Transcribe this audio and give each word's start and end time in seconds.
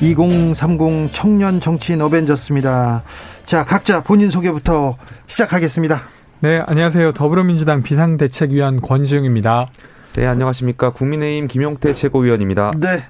2030 0.00 1.12
청년 1.12 1.60
정치인 1.60 2.00
어벤져스입니다. 2.00 3.02
자, 3.44 3.64
각자 3.64 4.02
본인 4.02 4.30
소개부터 4.30 4.96
시작하겠습니다. 5.26 6.00
네, 6.40 6.62
안녕하세요. 6.66 7.12
더불어민주당 7.12 7.82
비상대책위원 7.82 8.80
권지웅입니다. 8.80 9.68
네, 10.14 10.26
안녕하십니까. 10.26 10.90
국민의힘 10.92 11.48
김용태 11.48 11.92
최고위원입니다. 11.92 12.72
네. 12.78 13.04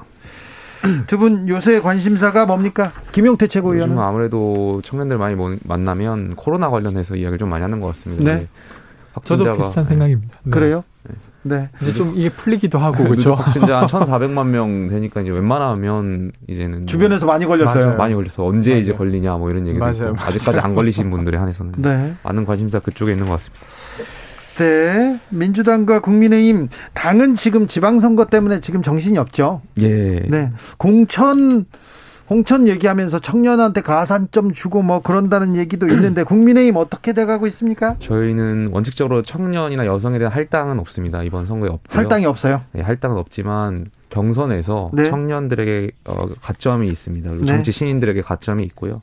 두 1.06 1.18
분 1.18 1.46
요새 1.48 1.78
관심사가 1.80 2.46
뭡니까? 2.46 2.90
김용태 3.12 3.46
최고위원은 3.48 3.98
아무래도 3.98 4.80
청년들 4.82 5.18
많이 5.18 5.36
만나면 5.64 6.34
코로나 6.36 6.70
관련해서 6.70 7.16
이야기를 7.16 7.38
좀 7.38 7.50
많이 7.50 7.62
하는 7.62 7.80
것 7.80 7.88
같습니다. 7.88 8.24
네. 8.24 8.48
저도 9.24 9.58
비슷한 9.58 9.84
생각입니다. 9.84 10.38
네. 10.42 10.50
그래요? 10.50 10.82
네. 11.04 11.14
네. 11.42 11.70
이제 11.80 11.92
좀 11.94 12.12
이게 12.14 12.28
풀리기도 12.28 12.78
하고 12.78 13.04
그렇죠. 13.04 13.34
확진자 13.34 13.80
한 13.80 13.86
1,400만 13.88 14.46
명 14.48 14.88
되니까 14.88 15.22
이제 15.22 15.30
웬만하면 15.30 16.30
이제는 16.48 16.86
주변에서 16.86 17.26
많이 17.26 17.46
걸렸어요. 17.46 17.84
맞아요. 17.86 17.96
많이 17.98 18.14
걸려서 18.14 18.44
언제 18.46 18.70
맞아요. 18.70 18.82
이제 18.82 18.92
걸리냐 18.92 19.36
뭐 19.36 19.50
이런 19.50 19.66
얘기도 19.66 19.84
맞아요. 19.84 20.10
있고 20.12 20.16
아직까지 20.20 20.60
안 20.60 20.74
걸리신 20.74 21.10
분들에 21.10 21.38
한해서는 21.38 21.72
네. 21.78 22.14
많은 22.22 22.44
관심사 22.44 22.78
그쪽에 22.80 23.12
있는 23.12 23.26
것 23.26 23.32
같습니다. 23.32 23.66
네. 24.58 25.18
민주당과 25.30 26.00
국민의힘 26.00 26.68
당은 26.92 27.34
지금 27.34 27.66
지방선거 27.66 28.26
때문에 28.26 28.60
지금 28.60 28.82
정신이 28.82 29.16
없죠. 29.16 29.62
예. 29.80 30.20
네. 30.28 30.50
공천 30.76 31.64
홍천 32.30 32.68
얘기하면서 32.68 33.18
청년한테 33.18 33.80
가산점 33.80 34.52
주고 34.52 34.82
뭐 34.82 35.02
그런다는 35.02 35.56
얘기도 35.56 35.88
있는데 35.88 36.22
국민의힘 36.24 36.76
어떻게 36.76 37.12
돼가고 37.12 37.48
있습니까? 37.48 37.96
저희는 37.98 38.70
원칙적으로 38.72 39.22
청년이나 39.22 39.84
여성에 39.84 40.18
대한 40.18 40.32
할당은 40.32 40.78
없습니다. 40.78 41.24
이번 41.24 41.44
선거에 41.44 41.68
없고요. 41.68 41.98
할당이 41.98 42.26
없어요? 42.26 42.60
네, 42.72 42.82
할당은 42.82 43.16
없지만 43.16 43.90
경선에서 44.10 44.90
네. 44.92 45.04
청년들에게 45.04 45.90
어, 46.04 46.28
가점이 46.40 46.86
있습니다. 46.86 47.28
그리고 47.30 47.44
네. 47.44 47.52
정치 47.52 47.72
신인들에게 47.72 48.22
가점이 48.22 48.62
있고요. 48.64 49.02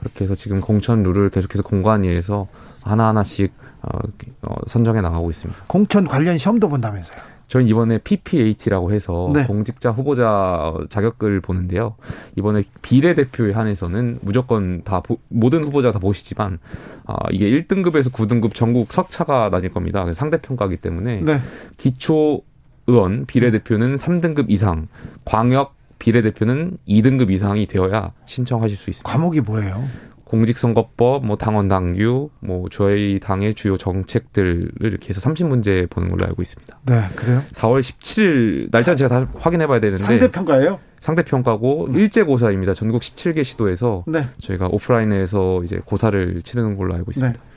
그렇게 0.00 0.24
해서 0.24 0.34
지금 0.34 0.62
공천 0.62 1.02
룰을 1.02 1.28
계속해서 1.28 1.62
공관위에서 1.62 2.48
하나하나씩 2.82 3.52
어, 3.82 3.98
어, 4.42 4.54
선정해 4.66 5.02
나가고 5.02 5.30
있습니다. 5.30 5.64
공천 5.66 6.06
관련 6.06 6.38
시험도 6.38 6.68
본다면서요? 6.70 7.31
저는 7.52 7.66
이번에 7.66 7.98
PPAT라고 7.98 8.92
해서 8.92 9.30
네. 9.34 9.44
공직자 9.44 9.90
후보자 9.90 10.72
자격을 10.88 11.42
보는데요. 11.42 11.96
이번에 12.36 12.62
비례대표에 12.80 13.52
한해서는 13.52 14.20
무조건 14.22 14.82
다 14.84 15.02
모든 15.28 15.62
후보자가 15.62 15.92
다 15.92 15.98
보시지만 15.98 16.58
아, 17.04 17.16
이게 17.30 17.50
1등급에서 17.50 18.10
9등급 18.10 18.54
전국 18.54 18.90
석차가 18.90 19.50
나뉠 19.50 19.70
겁니다. 19.70 20.10
상대평가기 20.14 20.78
때문에 20.78 21.20
네. 21.20 21.40
기초 21.76 22.40
의원 22.86 23.26
비례대표는 23.26 23.96
3등급 23.96 24.46
이상, 24.48 24.88
광역 25.26 25.74
비례대표는 25.98 26.78
2등급 26.88 27.30
이상이 27.30 27.66
되어야 27.66 28.12
신청하실 28.24 28.78
수 28.78 28.88
있습니다. 28.88 29.12
과목이 29.12 29.42
뭐예요? 29.42 29.86
공직선거법, 30.32 31.26
뭐 31.26 31.36
당원 31.36 31.68
당규, 31.68 32.30
뭐 32.40 32.66
저희 32.70 33.20
당의 33.20 33.54
주요 33.54 33.76
정책들을 33.76 34.70
이렇게 34.80 35.10
해서 35.10 35.20
30문제 35.20 35.90
보는 35.90 36.08
걸로 36.08 36.24
알고 36.24 36.40
있습니다. 36.40 36.78
네, 36.86 37.06
그래요? 37.14 37.42
4월 37.52 37.80
17일 37.80 38.68
날짜는 38.72 38.96
제가 38.96 39.08
다 39.10 39.30
확인해 39.34 39.66
봐야 39.66 39.78
되는데 39.78 40.02
상대평가예요? 40.02 40.80
상대평가고 41.00 41.88
음. 41.88 41.96
일제고사입니다. 41.96 42.72
전국 42.72 43.02
17개 43.02 43.44
시도에서 43.44 44.04
네. 44.06 44.26
저희가 44.40 44.68
오프라인에서 44.68 45.64
이제 45.64 45.82
고사를 45.84 46.40
치르는 46.40 46.78
걸로 46.78 46.94
알고 46.94 47.10
있습니다. 47.10 47.38
네. 47.38 47.48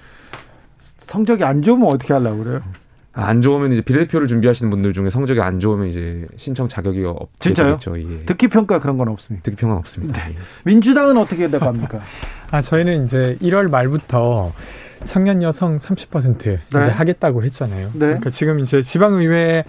성적이 1.00 1.46
안 1.46 1.62
좋으면 1.62 1.88
어떻게 1.88 2.12
하려고 2.12 2.44
그래요? 2.44 2.62
안 3.15 3.41
좋으면 3.41 3.71
이제 3.71 3.81
비례대표를 3.81 4.27
준비하시는 4.27 4.69
분들 4.69 4.91
중에 4.93 5.09
성적이 5.09 5.39
안 5.41 5.59
좋으면 5.59 5.87
이제 5.87 6.27
신청 6.35 6.67
자격이 6.67 7.03
없게? 7.05 7.53
되겠죠. 7.53 7.97
예. 7.99 8.19
듣기 8.25 8.49
평가 8.49 8.79
그런 8.79 8.97
건 8.97 9.07
없습니다. 9.07 9.43
듣기 9.43 9.55
평가 9.55 9.77
없습니다. 9.77 10.21
네. 10.27 10.33
예. 10.33 10.37
민주당은 10.65 11.15
어떻게 11.17 11.47
돼갑니까? 11.47 11.99
아 12.51 12.61
저희는 12.61 13.03
이제 13.03 13.37
1월 13.41 13.69
말부터 13.69 14.51
청년 15.05 15.41
여성 15.41 15.77
30% 15.77 16.39
네. 16.39 16.59
이제 16.69 16.89
하겠다고 16.89 17.43
했잖아요. 17.43 17.91
네. 17.93 17.99
그러니까 17.99 18.29
지금 18.31 18.59
이제 18.59 18.81
지방의회 18.81 19.63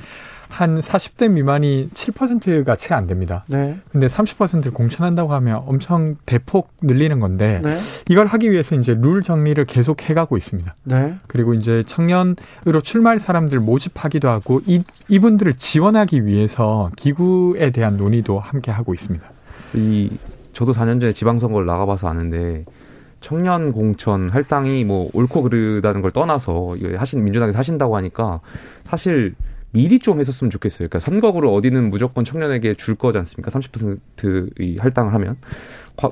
한 0.49 0.81
40대 0.81 1.31
미만이 1.31 1.91
7%가 1.93 2.75
채 2.77 2.95
안 2.97 3.07
됩니다. 3.07 3.45
네. 3.49 3.79
근데 3.93 4.07
30%를 4.07 4.73
공천한다고 4.73 5.33
하면 5.35 5.63
엄청 5.67 6.17
대폭 6.25 6.73
늘리는 6.83 7.21
건데 7.21 7.61
네. 7.63 7.77
이걸 8.09 8.27
하기 8.27 8.51
위해서 8.51 8.75
이제 8.75 8.97
룰 8.99 9.23
정리를 9.23 9.63
계속 9.67 10.03
해가고 10.03 10.37
있습니다. 10.37 10.75
네. 10.85 11.15
그리고 11.27 11.55
이제 11.55 11.83
청년으로 11.87 12.81
출마할 12.83 13.19
사람들 13.19 13.61
모집하기도 13.61 14.29
하고 14.29 14.61
이, 14.67 14.83
이분들을 15.09 15.55
지원하기 15.55 16.27
위해서 16.27 16.91
기구에 16.97 17.71
대한 17.71 17.97
논의도 17.97 18.39
함께 18.39 18.71
하고 18.71 18.95
있습니다. 18.95 19.25
이 19.75 20.11
저도 20.53 20.73
4년 20.73 21.01
전에 21.01 21.13
지방선거를 21.13 21.67
나가봐서 21.67 22.09
아는데 22.09 22.65
청년 23.21 23.73
공천 23.73 24.29
할당이 24.29 24.85
뭐 24.85 25.11
옳고 25.13 25.43
그르다는 25.43 26.01
걸 26.01 26.11
떠나서 26.13 26.77
하신 26.97 27.25
민주당에서 27.25 27.59
하신다고 27.59 27.97
하니까 27.97 28.41
사실 28.85 29.35
미리 29.73 29.99
좀 29.99 30.21
했었으면 30.21 30.51
좋겠어요. 30.51 30.89
그러니까 30.89 31.01
선거구를 31.01 31.49
어디는 31.49 31.91
무조건 31.91 32.25
청년에게 32.25 32.75
줄 32.75 32.95
거지 32.95 33.19
않습니까? 33.19 33.51
30%이 33.51 34.77
할당을 34.81 35.13
하면. 35.15 35.37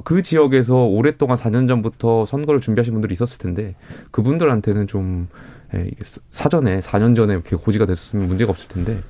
그 0.05 0.23
지역에서 0.23 0.85
오랫동안 0.85 1.37
4년 1.37 1.69
전부터 1.69 2.25
선거를 2.25 2.61
준비하신 2.61 2.95
분들이 2.95 3.13
있었을 3.13 3.39
텐데 3.39 3.75
그분들한테는 4.11 4.87
좀 4.87 5.29
예, 5.75 5.91
사전에 6.31 6.81
4년 6.81 7.17
전에 7.17 7.35
이렇게 7.35 7.57
고지가 7.57 7.87
됐으면 7.87 8.29
문제가 8.29 8.51
없을 8.51 8.69
텐데 8.69 9.03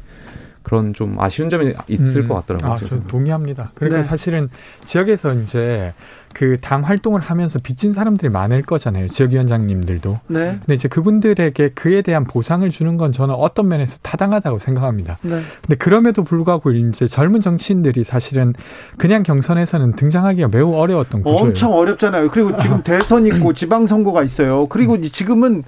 그런 0.64 0.92
좀 0.94 1.16
아쉬운 1.20 1.48
점이 1.50 1.72
있을 1.86 2.22
음. 2.22 2.28
것 2.28 2.34
같더라고요. 2.34 2.72
아, 2.72 2.76
저 2.76 3.00
동의합니다. 3.02 3.70
그러니까 3.76 4.02
네. 4.02 4.04
사실은 4.04 4.48
지역에서 4.82 5.34
이제 5.34 5.94
그 6.34 6.58
당 6.60 6.82
활동을 6.82 7.20
하면서 7.20 7.58
빚진 7.58 7.92
사람들이 7.92 8.30
많을 8.30 8.62
거잖아요. 8.62 9.06
지역위원장님들도. 9.08 10.20
네. 10.28 10.58
근데 10.60 10.74
이제 10.74 10.88
그분들에게 10.88 11.70
그에 11.74 12.00
대한 12.02 12.24
보상을 12.24 12.68
주는 12.70 12.96
건 12.96 13.12
저는 13.12 13.34
어떤 13.34 13.68
면에서 13.68 13.98
타당하다고 14.02 14.58
생각합니다. 14.58 15.18
네. 15.22 15.40
근데 15.62 15.76
그럼에도 15.76 16.24
불구하고 16.24 16.72
이제 16.72 17.06
젊은 17.06 17.40
정치인들이 17.42 18.02
사실은 18.02 18.54
그냥 18.96 19.22
경선에서는 19.22 19.92
등장하기가 19.94 20.48
매우 20.48 20.72
어려웠던 20.74 21.22
구조예요. 21.22 21.48
엄청 21.50 21.72
어렵잖아요. 21.72 22.30
그리고 22.30 22.56
지금 22.56 22.82
대선 22.82 23.26
있고 23.26 23.52
지방선거가 23.52 24.22
있어요. 24.22 24.66
그리고 24.68 25.00
지금은 25.02 25.62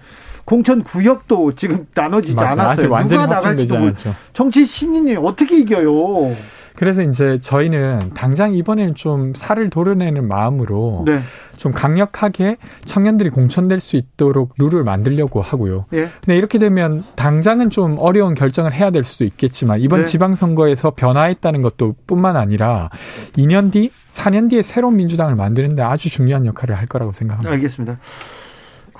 공천 0.46 0.82
구역도 0.82 1.56
지금 1.56 1.86
나눠지지 1.92 2.36
맞아, 2.36 2.52
않았어요. 2.52 3.08
누가 3.08 3.26
나갈지도 3.26 3.78
모르 3.78 3.92
정치 4.32 4.64
신인이 4.64 5.16
어떻게 5.16 5.58
이겨요? 5.58 6.34
그래서 6.76 7.02
이제 7.02 7.38
저희는 7.40 8.12
당장 8.14 8.54
이번에는 8.54 8.94
좀 8.94 9.32
살을 9.34 9.70
도려내는 9.70 10.28
마음으로 10.28 11.04
네. 11.06 11.20
좀 11.56 11.72
강력하게 11.72 12.58
청년들이 12.84 13.30
공천될 13.30 13.80
수 13.80 13.96
있도록 13.96 14.54
룰을 14.58 14.84
만들려고 14.84 15.40
하고요. 15.40 15.86
예. 15.94 16.10
근데 16.20 16.36
이렇게 16.36 16.58
되면 16.58 17.02
당장은 17.16 17.70
좀 17.70 17.96
어려운 17.98 18.34
결정을 18.34 18.74
해야 18.74 18.90
될 18.90 19.04
수도 19.04 19.24
있겠지만 19.24 19.80
이번 19.80 20.00
네. 20.00 20.04
지방선거에서 20.04 20.92
변화했다는 20.92 21.62
것도 21.62 21.96
뿐만 22.06 22.36
아니라 22.36 22.90
2년 23.38 23.72
뒤, 23.72 23.90
4년 24.06 24.50
뒤에 24.50 24.60
새로운 24.60 24.96
민주당을 24.96 25.34
만드는데 25.34 25.82
아주 25.82 26.10
중요한 26.10 26.44
역할을 26.44 26.76
할 26.76 26.86
거라고 26.86 27.14
생각합니다. 27.14 27.50
알겠습니다. 27.52 27.98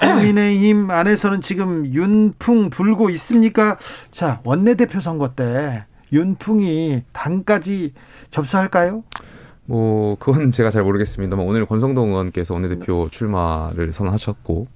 국민의힘 0.01 0.91
안에서는 0.91 1.41
지금 1.41 1.87
윤풍 1.87 2.71
불고 2.71 3.11
있습니까? 3.11 3.79
자, 4.11 4.41
원내대표 4.45 5.01
선거 5.01 5.35
때 5.35 5.85
윤풍이 6.13 7.03
당까지 7.13 7.93
접수할까요? 8.31 9.03
뭐 9.65 10.17
그건 10.19 10.53
제가 10.53 10.71
잘 10.71 10.85
모르겠습니다만 10.85 11.45
오늘 11.45 11.67
권성동 11.67 12.11
의원께서 12.11 12.55
원내대표 12.55 13.09
출마를 13.11 13.93
선언하셨고 13.93 14.69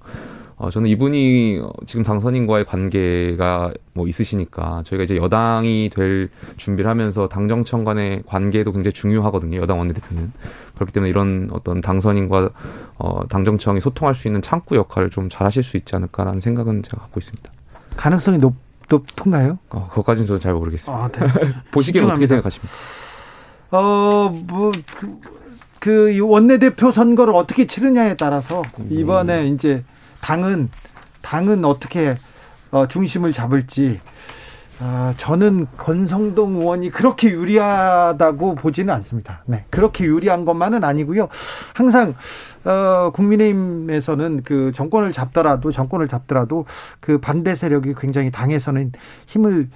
어, 0.61 0.69
저는 0.69 0.91
이분이 0.91 1.59
지금 1.87 2.03
당선인과의 2.03 2.65
관계가 2.65 3.73
뭐 3.93 4.07
있으시니까 4.07 4.83
저희가 4.85 5.03
이제 5.05 5.15
여당이 5.15 5.89
될 5.91 6.29
준비를 6.57 6.87
하면서 6.87 7.27
당정청 7.27 7.83
간의 7.83 8.21
관계도 8.27 8.71
굉장히 8.71 8.93
중요하거든요. 8.93 9.57
여당 9.59 9.79
원내대표는. 9.79 10.31
그렇기 10.75 10.93
때문에 10.93 11.09
이런 11.09 11.49
어떤 11.51 11.81
당선인과 11.81 12.51
어, 12.99 13.27
당정청이 13.27 13.79
소통할 13.81 14.13
수 14.13 14.27
있는 14.27 14.43
창구 14.43 14.75
역할을 14.75 15.09
좀 15.09 15.29
잘 15.31 15.47
하실 15.47 15.63
수 15.63 15.77
있지 15.77 15.95
않을까라는 15.95 16.39
생각은 16.39 16.83
제가 16.83 17.01
갖고 17.01 17.19
있습니다. 17.19 17.51
가능성이 17.97 18.37
높, 18.37 18.53
높던가요? 18.87 19.57
어, 19.69 19.87
그것까지는 19.89 20.27
저는 20.27 20.41
잘 20.41 20.53
모르겠습니다. 20.53 21.05
아, 21.05 21.07
네. 21.07 21.25
보시기에 21.71 22.03
어떻게 22.03 22.27
생각하십니까? 22.27 22.71
어 23.71 24.29
뭐 24.47 24.71
그, 24.99 25.19
그 25.79 26.19
원내대표 26.21 26.91
선거를 26.91 27.33
어떻게 27.33 27.65
치르냐에 27.65 28.15
따라서 28.15 28.61
이번에 28.91 29.41
음. 29.49 29.55
이제 29.55 29.83
당은 30.21 30.69
당은 31.21 31.65
어떻게 31.65 32.15
어, 32.71 32.87
중심을 32.87 33.33
잡을지 33.33 33.99
아, 34.83 35.13
저는 35.17 35.67
건성동 35.77 36.55
의원이 36.55 36.89
그렇게 36.89 37.29
유리하다고 37.29 38.55
보지는 38.55 38.91
않습니다. 38.95 39.43
네. 39.45 39.63
그렇게 39.69 40.05
유리한 40.05 40.43
것만은 40.43 40.83
아니고요. 40.83 41.29
항상 41.75 42.15
어, 42.63 43.11
국민의힘에서는 43.13 44.41
그 44.43 44.71
정권을 44.73 45.11
잡더라도 45.11 45.71
정권을 45.71 46.07
잡더라도 46.07 46.65
그 46.99 47.19
반대 47.19 47.55
세력이 47.55 47.93
굉장히 47.99 48.31
당에서는 48.31 48.91
힘을 49.27 49.69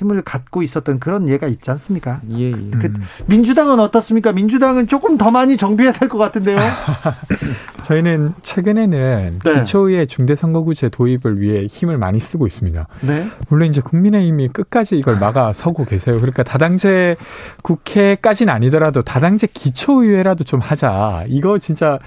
힘을 0.00 0.22
갖고 0.22 0.62
있었던 0.62 0.98
그런 0.98 1.28
예가 1.28 1.46
있지 1.46 1.70
않습니까? 1.70 2.20
예, 2.30 2.46
예. 2.46 2.52
그, 2.52 2.92
민주당은 3.26 3.78
어떻습니까? 3.80 4.32
민주당은 4.32 4.88
조금 4.88 5.18
더 5.18 5.30
많이 5.30 5.56
정비해야 5.58 5.92
될 5.92 6.08
것 6.08 6.16
같은데요. 6.18 6.56
저희는 7.84 8.34
최근에는 8.42 9.38
네. 9.44 9.54
기초의회 9.54 10.06
중대선거구제 10.06 10.88
도입을 10.90 11.40
위해 11.40 11.66
힘을 11.66 11.98
많이 11.98 12.18
쓰고 12.20 12.46
있습니다. 12.46 12.86
네. 13.02 13.28
물론 13.48 13.68
이제 13.68 13.80
국민의힘이 13.80 14.48
끝까지 14.48 14.98
이걸 14.98 15.18
막아 15.18 15.52
서고 15.52 15.84
계세요. 15.84 16.16
그러니까 16.16 16.42
다당제 16.42 17.16
국회까지는 17.62 18.52
아니더라도 18.52 19.02
다당제 19.02 19.48
기초의회라도 19.52 20.44
좀 20.44 20.60
하자. 20.60 21.24
이거 21.28 21.58
진짜 21.58 21.98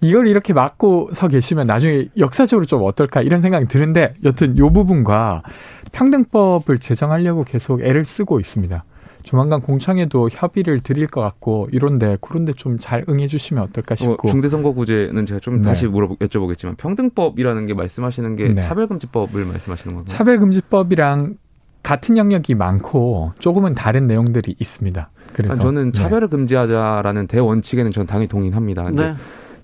이걸 0.00 0.26
이렇게 0.28 0.52
막고 0.52 1.10
서 1.12 1.28
계시면 1.28 1.66
나중에 1.66 2.06
역사적으로 2.18 2.66
좀 2.66 2.82
어떨까 2.82 3.22
이런 3.22 3.40
생각이 3.40 3.66
드는데 3.68 4.14
여튼 4.24 4.58
요 4.58 4.72
부분과 4.72 5.42
평등법을 5.92 6.78
제정하려고 6.78 7.44
계속 7.44 7.82
애를 7.82 8.04
쓰고 8.04 8.40
있습니다. 8.40 8.84
조만간 9.22 9.60
공청회도 9.60 10.30
협의를 10.30 10.80
드릴 10.80 11.06
것 11.06 11.20
같고 11.20 11.68
이런데 11.72 12.16
그런데 12.20 12.52
좀 12.52 12.78
잘 12.78 13.04
응해 13.08 13.26
주시면 13.26 13.64
어떨까 13.64 13.92
어, 13.92 13.96
싶고 13.96 14.28
어, 14.28 14.30
중대선거구제는 14.30 15.26
제가 15.26 15.40
좀 15.40 15.56
네. 15.56 15.62
다시 15.62 15.86
물어 15.86 16.08
여쭤보겠지만 16.20 16.76
평등법이라는 16.76 17.66
게 17.66 17.74
말씀하시는 17.74 18.36
게 18.36 18.48
네. 18.48 18.62
차별금지법을 18.62 19.44
말씀하시는 19.44 19.94
건가요? 19.94 20.06
차별금지법이랑 20.06 21.36
같은 21.82 22.16
영역이 22.16 22.54
많고 22.54 23.32
조금은 23.38 23.74
다른 23.74 24.06
내용들이 24.06 24.54
있습니다. 24.58 25.10
그래서 25.32 25.52
아니, 25.52 25.60
저는 25.60 25.92
네. 25.92 26.00
차별을 26.00 26.28
네. 26.28 26.36
금지하자라는 26.36 27.26
대원칙에는 27.26 27.92
저는 27.92 28.06
당연히 28.06 28.28
동의합니다. 28.28 28.84
근데 28.84 29.10
네. 29.10 29.14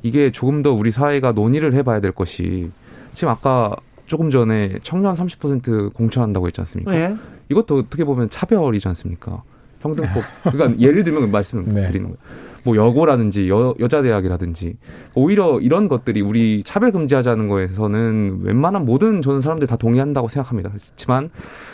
이게 0.02 0.30
조금 0.32 0.62
더 0.62 0.72
우리 0.72 0.90
사회가 0.90 1.32
논의를 1.32 1.74
해봐야 1.74 2.00
될 2.00 2.12
것이 2.12 2.70
지금 3.14 3.30
아까 3.30 3.74
조금 4.06 4.30
전에 4.30 4.78
청년 4.82 5.14
30% 5.14 5.94
공천한다고 5.94 6.46
했지 6.46 6.60
않습니까? 6.60 6.90
네. 6.90 7.16
이것도 7.48 7.78
어떻게 7.78 8.04
보면 8.04 8.30
차별이지 8.30 8.86
않습니까? 8.88 9.42
평등법. 9.80 10.22
그러니까 10.52 10.80
예를 10.80 11.04
들면 11.04 11.30
말씀을 11.30 11.64
네. 11.66 11.86
드리는 11.86 12.06
거예요. 12.06 12.16
뭐 12.64 12.76
여고라든지 12.76 13.50
여, 13.50 13.74
여자 13.78 14.00
대학이라든지 14.00 14.78
오히려 15.14 15.60
이런 15.60 15.86
것들이 15.86 16.22
우리 16.22 16.62
차별 16.64 16.90
금지하자는 16.92 17.48
거에서는 17.48 18.40
웬만한 18.42 18.86
모든 18.86 19.20
저는 19.20 19.42
사람들이 19.42 19.68
다 19.68 19.76
동의한다고 19.76 20.28
생각합니다. 20.28 20.70
그렇지만 20.70 21.28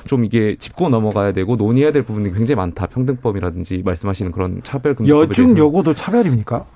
좀 0.06 0.24
이게 0.24 0.56
짚고 0.56 0.88
넘어가야 0.88 1.32
되고 1.32 1.54
논의해야 1.54 1.92
될 1.92 2.02
부분이 2.02 2.32
굉장히 2.32 2.56
많다. 2.56 2.86
평등법이라든지 2.86 3.82
말씀하시는 3.84 4.32
그런 4.32 4.60
차별 4.64 4.96
금지법에 4.96 5.28
여중 5.28 5.56
여고도 5.56 5.94
차별입니까? 5.94 6.66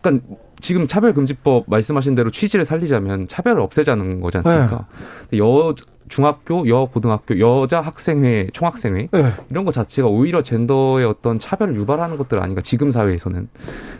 그러니까 0.00 0.26
지금 0.60 0.86
차별금지법 0.86 1.64
말씀하신 1.68 2.14
대로 2.14 2.30
취지를 2.30 2.64
살리자면 2.64 3.28
차별을 3.28 3.60
없애자는 3.62 4.20
거지 4.20 4.38
않습니까? 4.38 4.86
네. 5.30 5.38
여 5.38 5.74
중학교, 6.08 6.68
여 6.68 6.86
고등학교, 6.86 7.38
여자 7.38 7.80
학생회, 7.80 8.48
총학생회 8.52 9.08
네. 9.12 9.32
이런 9.50 9.64
것 9.64 9.72
자체가 9.72 10.08
오히려 10.08 10.42
젠더의 10.42 11.06
어떤 11.06 11.38
차별을 11.38 11.76
유발하는 11.76 12.16
것들 12.16 12.42
아닌가 12.42 12.60
지금 12.62 12.90
사회에서는 12.90 13.48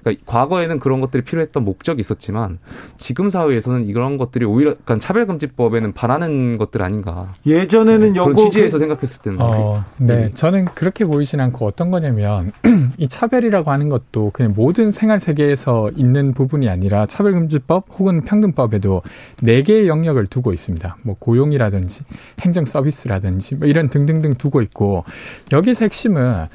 그러니까 0.00 0.24
과거에는 0.26 0.78
그런 0.78 1.00
것들이 1.00 1.22
필요했던 1.22 1.64
목적이 1.64 2.00
있었지만 2.00 2.58
지금 2.96 3.28
사회에서는 3.28 3.86
이런 3.86 4.16
것들이 4.16 4.44
오히려 4.44 4.74
그러니까 4.84 4.98
차별금지법에는 4.98 5.92
반하는 5.92 6.58
것들 6.58 6.82
아닌가 6.82 7.34
예전에는 7.46 8.12
네. 8.12 8.20
그런 8.20 8.36
취지에서 8.36 8.76
그... 8.76 8.78
생각했을 8.80 9.22
때는 9.22 9.40
어, 9.40 9.84
네. 9.98 10.16
네 10.16 10.30
저는 10.32 10.66
그렇게 10.66 11.04
보이진 11.04 11.40
않고 11.40 11.66
어떤 11.66 11.90
거냐면 11.90 12.52
이 12.98 13.08
차별이라고 13.08 13.70
하는 13.70 13.88
것도 13.88 14.30
그냥 14.32 14.54
모든 14.56 14.90
생활 14.90 15.20
세계에서 15.20 15.90
있는 15.96 16.32
부분이 16.32 16.68
아니라 16.68 17.06
차별금지법 17.06 17.86
혹은 17.98 18.22
평등법에도 18.22 19.02
네 19.42 19.62
개의 19.62 19.88
영역을 19.88 20.26
두고 20.26 20.52
있습니다. 20.52 20.96
뭐 21.02 21.16
고용이라든지 21.18 21.97
서비스, 21.98 22.04
행정 22.40 22.64
서비스라든지 22.64 23.54
뭐 23.56 23.68
이런 23.68 23.88
등등등 23.88 24.34
두고 24.34 24.62
있고 24.62 25.04
여기서 25.52 25.84
핵심은 25.84 26.46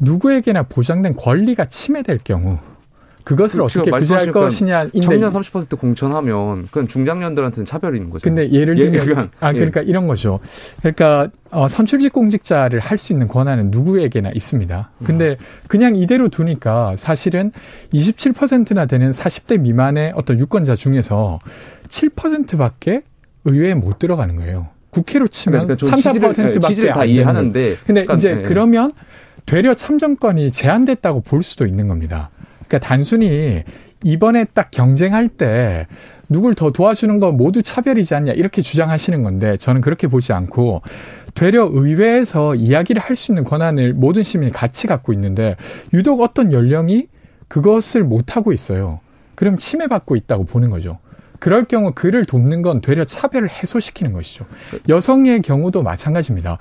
누구에게나 0.00 0.64
보장된 0.64 1.16
권리가 1.16 1.66
침해될 1.66 2.20
경우 2.24 2.58
그것을 3.24 3.58
그렇죠. 3.58 3.80
어떻게 3.80 3.90
규제할 3.94 4.30
것이냐인데 4.30 5.00
청년 5.00 5.30
30% 5.30 5.78
공천하면 5.78 6.62
그건 6.68 6.88
중장년들한테는 6.88 7.66
차별이 7.66 7.98
있는 7.98 8.10
거죠. 8.10 8.22
근데 8.22 8.50
예를 8.50 8.74
들면 8.74 9.06
예, 9.06 9.28
아 9.40 9.52
그러니까 9.52 9.82
예. 9.82 9.86
이런 9.86 10.06
거죠. 10.06 10.38
그러니까 10.80 11.28
어, 11.50 11.68
선출직 11.68 12.12
공직자를 12.14 12.80
할 12.80 12.96
수 12.96 13.12
있는 13.12 13.28
권한은 13.28 13.70
누구에게나 13.70 14.30
있습니다. 14.34 14.90
근데 15.04 15.36
그냥 15.68 15.94
이대로 15.94 16.28
두니까 16.30 16.96
사실은 16.96 17.52
27%나 17.92 18.86
되는 18.86 19.10
40대 19.10 19.60
미만의 19.60 20.14
어떤 20.16 20.40
유권자 20.40 20.74
중에서 20.74 21.38
7%밖에 21.88 23.02
의회에 23.44 23.74
못 23.74 23.98
들어가는 23.98 24.36
거예요. 24.36 24.68
국회로 24.90 25.28
치면 25.28 25.66
그러니까 25.66 25.88
3, 25.88 25.98
4%밖에 25.98 26.58
취지를 26.58 26.92
다 26.92 27.04
이해하는데 27.04 27.76
근데 27.84 28.04
그러니까, 28.04 28.14
이제 28.14 28.34
네. 28.34 28.42
그러면 28.42 28.92
되려 29.46 29.74
참정권이 29.74 30.50
제한됐다고 30.50 31.20
볼 31.22 31.42
수도 31.42 31.66
있는 31.66 31.88
겁니다. 31.88 32.30
그러니까 32.66 32.78
단순히 32.86 33.64
이번에 34.04 34.44
딱 34.44 34.70
경쟁할 34.70 35.28
때 35.28 35.86
누굴 36.28 36.54
더 36.54 36.70
도와주는 36.70 37.18
건 37.18 37.36
모두 37.36 37.62
차별이지 37.62 38.14
않냐 38.14 38.32
이렇게 38.32 38.62
주장하시는 38.62 39.22
건데 39.22 39.56
저는 39.56 39.80
그렇게 39.80 40.06
보지 40.06 40.32
않고 40.32 40.82
되려 41.34 41.68
의회에서 41.70 42.54
이야기를 42.54 43.00
할 43.00 43.16
수 43.16 43.32
있는 43.32 43.44
권한을 43.44 43.94
모든 43.94 44.22
시민이 44.22 44.52
같이 44.52 44.86
갖고 44.86 45.12
있는데 45.12 45.56
유독 45.94 46.20
어떤 46.20 46.52
연령이 46.52 47.08
그것을 47.48 48.04
못 48.04 48.36
하고 48.36 48.52
있어요. 48.52 49.00
그럼 49.34 49.56
침해받고 49.56 50.16
있다고 50.16 50.44
보는 50.44 50.68
거죠. 50.70 50.98
그럴 51.38 51.64
경우 51.64 51.92
그를 51.94 52.24
돕는 52.24 52.62
건 52.62 52.80
되려 52.80 53.04
차별을 53.04 53.48
해소시키는 53.48 54.12
것이죠. 54.12 54.46
여성의 54.88 55.42
경우도 55.42 55.82
마찬가지입니다. 55.82 56.58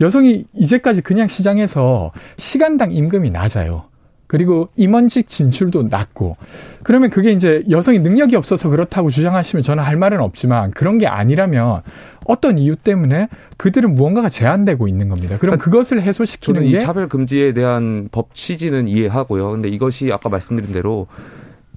여성이 0.00 0.44
이제까지 0.54 1.02
그냥 1.02 1.28
시장에서 1.28 2.12
시간당 2.36 2.92
임금이 2.92 3.30
낮아요. 3.30 3.84
그리고 4.28 4.68
임원직 4.76 5.26
진출도 5.26 5.84
낮고 5.84 6.36
그러면 6.82 7.08
그게 7.08 7.32
이제 7.32 7.64
여성이 7.70 7.98
능력이 7.98 8.36
없어서 8.36 8.68
그렇다고 8.68 9.10
주장하시면 9.10 9.62
저는 9.62 9.82
할 9.82 9.96
말은 9.96 10.20
없지만 10.20 10.70
그런 10.72 10.98
게 10.98 11.06
아니라면 11.06 11.80
어떤 12.26 12.58
이유 12.58 12.76
때문에 12.76 13.28
그들은 13.56 13.94
무언가가 13.94 14.28
제한되고 14.28 14.86
있는 14.86 15.08
겁니다. 15.08 15.38
그럼 15.38 15.56
그러니까 15.56 15.64
그것을 15.64 16.02
해소시키는 16.02 16.68
게 16.68 16.78
차별 16.78 17.08
금지에 17.08 17.54
대한 17.54 18.10
법 18.12 18.34
취지는 18.34 18.86
이해하고요. 18.86 19.50
근데 19.50 19.70
이것이 19.70 20.12
아까 20.12 20.28
말씀드린 20.28 20.72
대로 20.72 21.06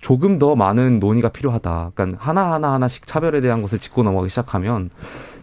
조금 0.02 0.40
더 0.40 0.56
많은 0.56 1.00
논의가 1.00 1.30
필요하다. 1.30 1.92
그러니까 1.94 2.18
하나 2.20 2.52
하나 2.54 2.74
하나씩 2.74 3.06
차별에 3.06 3.40
대한 3.40 3.62
것을 3.62 3.80
짚고 3.80 4.04
넘어가기 4.04 4.30
시작하면 4.30 4.90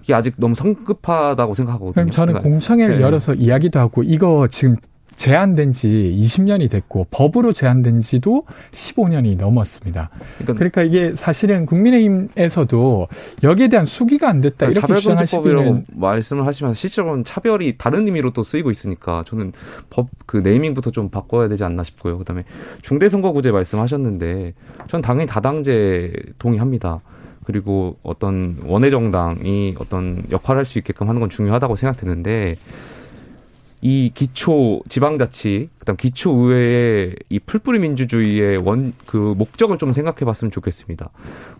이게 0.02 0.14
아직 0.14 0.34
너무 0.36 0.54
성급하다고 0.54 1.54
생각하거든요. 1.54 2.10
저는 2.10 2.34
그러니까, 2.34 2.40
공청회를 2.40 2.96
네. 2.96 3.02
열어서 3.02 3.34
이야기도 3.34 3.78
하고 3.78 4.02
이거 4.02 4.48
지금 4.50 4.76
제한된 5.18 5.72
지 5.72 6.16
20년이 6.16 6.70
됐고 6.70 7.08
법으로 7.10 7.52
제한된 7.52 7.98
지도 7.98 8.44
15년이 8.70 9.36
넘었습니다. 9.36 10.10
그러니까, 10.38 10.54
그러니까 10.54 10.82
이게 10.84 11.16
사실은 11.16 11.66
국민의힘에서도 11.66 13.08
여기에 13.42 13.68
대한 13.68 13.84
수기가 13.84 14.28
안 14.28 14.40
됐다 14.40 14.66
이렇게 14.66 14.94
주장하시기는 14.94 15.86
말씀을 15.94 16.46
하시면 16.46 16.74
실제로는 16.74 17.24
차별이 17.24 17.76
다른 17.76 18.06
의미로 18.06 18.30
또 18.32 18.44
쓰이고 18.44 18.70
있으니까 18.70 19.24
저는 19.26 19.52
법 19.90 20.08
그 20.28 20.36
네이밍부터 20.36 20.90
좀 20.90 21.08
바꿔야 21.08 21.48
되지 21.48 21.64
않나 21.64 21.82
싶고요. 21.82 22.18
그다음에 22.18 22.44
중대선거구제 22.82 23.50
말씀하셨는데 23.50 24.52
전 24.86 25.00
당연히 25.00 25.26
다당제 25.26 26.12
동의합니다. 26.38 27.00
그리고 27.44 27.96
어떤 28.02 28.58
원외 28.66 28.90
정당이 28.90 29.76
어떤 29.78 30.22
역할을 30.30 30.58
할 30.58 30.64
수 30.66 30.78
있게끔 30.78 31.08
하는 31.08 31.18
건 31.18 31.30
중요하다고 31.30 31.76
생각되는데 31.76 32.56
이 33.80 34.10
기초 34.12 34.80
지방자치 34.88 35.68
그다음 35.78 35.96
기초 35.96 36.32
의회의 36.32 37.14
이 37.28 37.38
풀뿌리 37.38 37.78
민주주의의 37.78 38.58
원 38.58 38.92
그 39.08 39.34
목적을 39.36 39.78
좀 39.78 39.92
생각해 39.92 40.18
봤으면 40.24 40.50
좋겠습니다. 40.50 41.10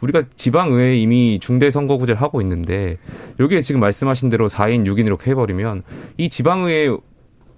우리가 0.01 0.25
지방 0.37 0.71
의회에 0.71 0.97
이미 0.97 1.39
중대 1.41 1.71
선거구제를 1.71 2.21
하고 2.21 2.41
있는데 2.43 2.99
여기에 3.41 3.63
지금 3.63 3.81
말씀하신 3.81 4.29
대로 4.29 4.49
4인 4.49 4.87
6인 4.87 5.07
이렇게 5.07 5.31
해 5.31 5.35
버리면 5.35 5.83
이 6.19 6.29
지방 6.29 6.65
의회 6.65 6.95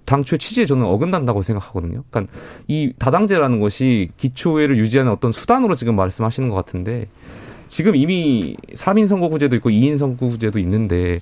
당초의 0.05 0.39
취지에 0.39 0.65
저는 0.65 0.85
어긋난다고 0.85 1.41
생각하거든요. 1.41 2.03
그러니까 2.09 2.33
이 2.67 2.93
다당제라는 2.97 3.59
것이 3.59 4.09
기초의회를 4.17 4.77
유지하는 4.77 5.11
어떤 5.11 5.31
수단으로 5.31 5.75
지금 5.75 5.95
말씀하시는 5.95 6.47
것 6.49 6.55
같은데 6.55 7.07
지금 7.67 7.95
이미 7.95 8.55
3인 8.73 9.07
선거구제도 9.07 9.55
있고 9.57 9.69
2인 9.69 9.97
선거구제도 9.97 10.57
있는데 10.59 11.19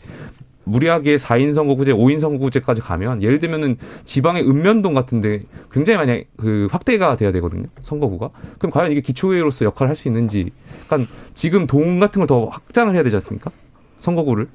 무리하게 0.70 1.18
4인 1.18 1.54
선거구제, 1.54 1.94
5인 1.94 2.20
선거구제까지 2.20 2.82
가면 2.82 3.24
예를 3.24 3.40
들면은 3.40 3.78
지방의 4.06 4.44
읍면동 4.48 4.94
같은데 4.94 5.44
굉장히 5.72 5.98
많이 5.98 6.26
그 6.38 6.68
확대가 6.72 7.16
돼야 7.16 7.32
되거든요. 7.32 7.68
선거구가. 7.82 8.30
그럼 8.58 8.72
과연 8.72 8.92
이게 8.92 9.02
기초의회로서 9.02 9.66
역할을 9.66 9.90
할 9.90 9.96
수 9.96 10.08
있는지. 10.08 10.52
그러니까 10.88 11.12
지금 11.34 11.68
동 11.68 12.00
같은 12.00 12.20
걸 12.20 12.28
더 12.28 12.46
확장을 12.46 12.94
해야 12.94 13.04
되지 13.04 13.16
않습니까? 13.16 13.52
선거구를. 14.00 14.48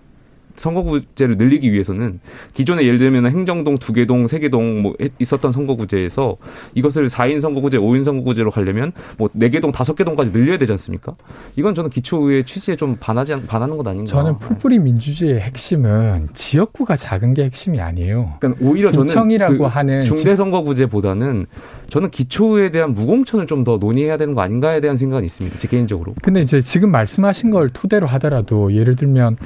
선거구제를 0.57 1.37
늘리기 1.37 1.73
위해서는 1.73 2.21
기존에 2.53 2.85
예를 2.85 2.99
들면 2.99 3.27
행정동, 3.27 3.77
두개동, 3.79 4.29
세개동 4.29 4.83
뭐 4.83 4.95
있었던 5.19 5.51
선거구제에서 5.51 6.37
이것을 6.75 7.07
4인 7.09 7.41
선거구제, 7.41 7.79
5인 7.79 8.05
선거구제로 8.05 8.51
가려면 8.51 8.93
뭐 9.19 9.29
4개동, 9.37 9.73
5개동까지 9.73 10.33
늘려야 10.33 10.57
되지 10.57 10.71
않습니까? 10.73 11.17
이건 11.57 11.75
저는 11.75 11.91
기초의 11.91 12.45
취지에 12.45 12.77
좀 12.77 12.97
반하지 13.01 13.35
반하는 13.47 13.77
것 13.77 13.87
아닌가. 13.87 14.07
저는 14.07 14.39
풀뿌리 14.39 14.79
민주주의의 14.79 15.41
핵심은 15.41 16.29
지역구가 16.35 16.95
작은 16.97 17.35
게 17.35 17.45
핵심이 17.45 17.81
아니에요. 17.81 18.35
그러니까 18.39 18.65
오히려 18.65 18.91
구청이라고 18.91 19.59
그 19.59 19.65
하는 19.65 20.05
중대 20.05 20.37
선거구제보다는 20.37 21.47
저는 21.89 22.11
기초에 22.11 22.71
대한 22.71 22.95
무공천을 22.95 23.47
좀 23.49 23.65
더 23.65 23.79
논의해야 23.79 24.19
되는 24.19 24.35
거 24.35 24.43
아닌가에 24.43 24.81
대한 24.81 24.99
생각은 24.99 25.25
있습니다. 25.25 25.59
제 25.59 25.69
개인적으로. 25.69 26.15
근데 26.23 26.43
이제 26.43 26.61
지금 26.61 26.91
말씀하신 26.91 27.49
걸 27.51 27.71
토대로 27.71 28.07
하더라도 28.09 28.75
예를 28.75 28.95
들면 28.95 29.39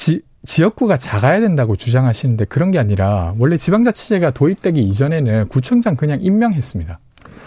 지, 0.00 0.22
지역구가 0.46 0.96
작아야 0.96 1.40
된다고 1.40 1.76
주장하시는데 1.76 2.46
그런 2.46 2.70
게 2.70 2.78
아니라 2.78 3.34
원래 3.38 3.58
지방자치제가 3.58 4.30
도입되기 4.30 4.80
이전에는 4.80 5.48
구청장 5.48 5.94
그냥 5.94 6.20
임명했습니다. 6.22 6.98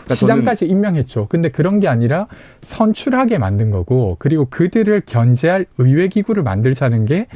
그러니까 0.04 0.16
시장까지 0.16 0.66
임명했죠. 0.66 1.28
근데 1.30 1.50
그런 1.50 1.80
게 1.80 1.88
아니라 1.88 2.28
선출하게 2.62 3.38
만든 3.38 3.70
거고 3.70 4.16
그리고 4.20 4.46
그들을 4.46 5.02
견제할 5.06 5.66
의회 5.78 6.08
기구를 6.08 6.44
만들자는 6.44 7.06
게 7.06 7.28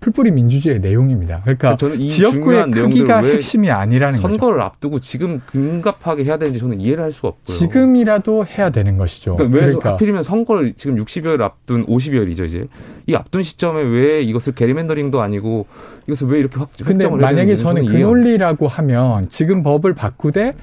풀뿌리 0.00 0.30
민주주의의 0.30 0.80
내용입니다. 0.80 1.40
그러니까, 1.42 1.76
그러니까 1.76 2.06
지역구의 2.06 2.70
크기가 2.70 3.22
핵심이 3.22 3.70
아니라는 3.70 4.12
선거를 4.12 4.30
거죠. 4.30 4.38
선거를 4.38 4.62
앞두고 4.62 5.00
지금 5.00 5.40
금갑하게 5.46 6.24
해야 6.24 6.36
되는지 6.36 6.58
저는 6.58 6.80
이해를 6.80 7.04
할 7.04 7.12
수가 7.12 7.28
없고요. 7.28 7.42
지금이라도 7.44 8.44
해야 8.46 8.70
되는 8.70 8.96
것이죠. 8.96 9.36
그러니까 9.36 9.58
왜 9.58 9.66
그러니까. 9.66 9.92
하필이면 9.92 10.22
선거를 10.22 10.74
지금 10.76 10.96
60여일 10.96 11.40
앞둔 11.40 11.86
50여일이죠 11.86 12.46
이제 12.46 12.66
이 13.06 13.14
앞둔 13.14 13.42
시점에 13.42 13.82
왜 13.82 14.20
이것을 14.22 14.52
게리맨더링도 14.52 15.20
아니고 15.20 15.66
이것을 16.06 16.28
왜 16.28 16.40
이렇게 16.40 16.58
확, 16.58 16.70
해야 16.86 17.10
만약에 17.10 17.56
저는 17.56 17.86
그 17.86 17.96
논리라고 17.96 18.68
하면 18.68 19.28
지금 19.28 19.62
법을 19.62 19.94
바꾸되 19.94 20.54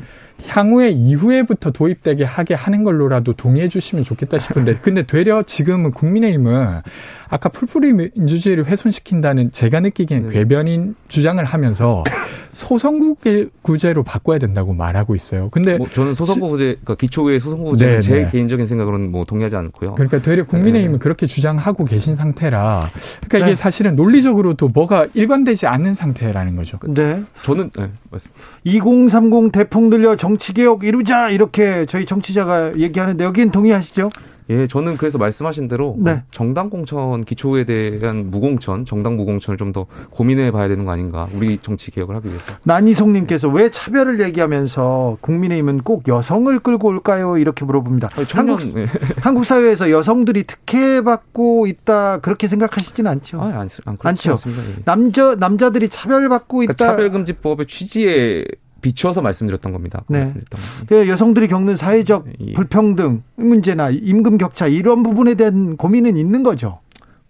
향후에 0.48 0.90
이후에부터 0.90 1.72
도입되게 1.72 2.24
하게 2.24 2.54
하는 2.54 2.84
걸로라도 2.84 3.34
동의해 3.34 3.68
주시면 3.68 4.04
좋겠다 4.04 4.40
싶은데 4.40 4.76
근데 4.82 5.04
되려 5.04 5.44
지금은 5.44 5.92
국민의힘은 5.92 6.82
아까 7.30 7.50
풀뿌리 7.50 7.94
민주주의를 7.94 8.66
훼손시킨다는 8.66 9.52
제가 9.52 9.80
느끼기엔 9.80 10.28
네. 10.28 10.34
궤변인 10.34 10.96
주장을 11.08 11.44
하면서 11.44 12.04
소선구제로 12.54 14.04
바꿔야 14.04 14.38
된다고 14.38 14.74
말하고 14.74 15.16
있어요. 15.16 15.50
근데 15.50 15.78
뭐 15.78 15.88
저는 15.88 16.16
소선구제 16.16 16.64
그러니까 16.64 16.96
기초의 16.96 17.40
소선구제 17.40 17.86
네, 17.86 18.00
제 18.00 18.16
네. 18.24 18.30
개인적인 18.32 18.68
생각으로는 18.68 19.12
뭐 19.12 19.26
동의하지 19.26 19.56
않고요. 19.56 19.96
그러니까 19.96 20.22
되려 20.22 20.46
국민의힘은 20.46 21.00
네. 21.00 21.04
그렇게 21.04 21.26
주장하고 21.26 21.86
계신 21.86 22.16
상태라 22.16 22.90
그러니까 23.28 23.38
이게 23.40 23.48
네. 23.48 23.56
사실은 23.56 23.96
논리적으로도 23.96 24.70
뭐가 24.70 25.08
일관되지 25.14 25.68
않는 25.68 25.96
상태라는 25.96 26.56
거죠. 26.56 26.78
네. 26.88 27.24
저는 27.42 27.72
네, 27.76 27.90
맞습니다. 28.10 28.42
2030 28.64 29.52
대풍 29.52 29.90
들려 29.90 30.16
정치 30.16 30.54
개혁 30.54 30.84
이루자 30.84 31.30
이렇게 31.30 31.86
저희 31.90 32.06
정치자가 32.06 32.78
얘기하는데 32.78 33.24
여기는 33.24 33.52
동의하시죠? 33.52 34.10
예, 34.50 34.68
저는 34.68 34.98
그래서 34.98 35.18
말씀하신 35.18 35.68
대로 35.68 35.96
네. 36.00 36.24
정당 36.32 36.70
공천 36.70 37.24
기초에 37.24 37.64
대한 37.66 38.32
무공천, 38.32 38.86
정당 38.86 39.18
무공천을 39.18 39.58
좀 39.58 39.74
더 39.74 39.88
고민해 40.12 40.52
봐야 40.52 40.68
되는 40.68 40.86
거 40.86 40.92
아닌가. 40.92 41.28
우리 41.34 41.58
정치 41.58 41.90
개혁을 41.90 42.16
하기 42.18 42.30
위해서. 42.30 42.54
난이송 42.64 43.12
님께서 43.14 43.50
왜 43.50 43.72
차별을 43.72 44.20
얘기하면서 44.22 45.18
국민의힘은 45.20 45.80
꼭 45.80 46.08
여성을 46.08 46.58
끌고 46.60 46.88
올까요? 46.90 47.38
이렇게 47.38 47.66
물어봅니다. 47.66 48.12
아니, 48.16 48.28
청년, 48.28 48.60
한국, 48.60 48.76
네. 48.80 48.86
한국 49.22 49.46
사회에서 49.46 49.90
여성들이 49.90 50.44
특혜받고 50.44 51.66
있다 51.68 52.20
그렇게 52.20 52.48
생각하시지는 52.48 53.10
않죠? 53.10 53.42
아, 53.42 53.46
안, 53.46 53.70
안. 53.86 53.98
예. 54.46 54.84
남자 54.86 55.36
남자들이 55.36 55.90
차별받고 55.90 56.58
그러니까 56.58 56.74
있다. 56.74 56.86
차별금지법의 56.92 57.66
취지에 57.66 58.46
비추어서 58.84 59.22
말씀드렸던 59.22 59.72
겁니다. 59.72 60.04
네. 60.08 60.20
말씀드렸던 60.20 60.62
그 60.88 61.08
여성들이 61.08 61.48
겪는 61.48 61.76
사회적 61.76 62.26
예. 62.42 62.54
불평등 62.54 63.24
문제나 63.36 63.90
임금 63.90 64.38
격차 64.38 64.68
이런 64.68 65.02
부분에 65.02 65.34
대한 65.34 65.78
고민은 65.78 66.18
있는 66.18 66.44
거죠. 66.44 66.80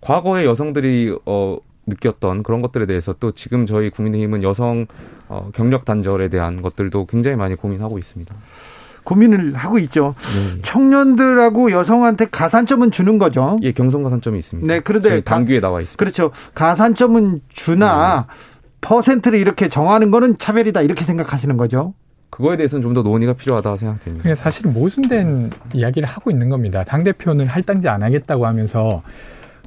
과거에 0.02 0.44
여성들이 0.44 1.16
어 1.26 1.58
느꼈던 1.86 2.44
그런 2.44 2.62
것들에 2.62 2.86
대해서 2.86 3.14
또 3.20 3.32
지금 3.32 3.66
저희 3.66 3.90
국민의힘은 3.90 4.44
여성 4.44 4.86
어, 5.28 5.50
경력 5.54 5.86
단절에 5.86 6.30
대한 6.30 6.62
것들도 6.62 7.06
굉장히 7.06 7.38
많이 7.38 7.56
고민하고 7.56 7.98
있습니다. 8.00 8.34
고민을 9.04 9.54
하고 9.56 9.80
있죠. 9.80 10.16
네. 10.34 10.62
청년들하고 10.62 11.72
여성한테 11.72 12.28
가산점은 12.32 12.92
주는 12.92 13.18
거죠. 13.18 13.58
예, 13.62 13.74
경선 13.74 14.02
가산점이 14.02 14.40
있습니다. 14.40 14.74
네, 14.74 14.80
그런데 14.80 15.20
당규에 15.22 15.60
나와 15.60 15.82
있습니다. 15.82 16.00
그렇죠. 16.00 16.32
가산점은 16.56 17.42
주나 17.50 18.28
네. 18.28 18.34
퍼센트를 18.84 19.40
이렇게 19.40 19.70
정하는 19.70 20.12
거는 20.12 20.38
차별이다 20.38 20.82
이렇게 20.82 21.04
생각하시는 21.04 21.58
거죠. 21.58 21.94
그거에 22.30 22.58
대해서는 22.58 22.82
좀 22.82 22.94
더 22.94 23.02
논의가 23.04 23.34
필요하다 23.34 23.78
생각됩니다. 23.78 24.36
사실 24.36 24.68
모순된 24.68 25.50
이야기를 25.74 26.08
하고 26.08 26.30
있는 26.32 26.50
겁니다. 26.50 26.84
당 26.84 27.04
대표는 27.04 27.48
할당제 27.48 27.90
안 27.90 28.04
하겠다고 28.04 28.46
하면서 28.46 29.02